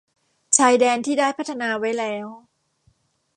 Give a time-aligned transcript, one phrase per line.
[0.57, 2.27] ชายแดนที่ได้พัฒนาไว้แล้ว